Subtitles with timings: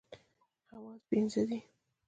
[0.69, 1.59] حواس پنځه دي.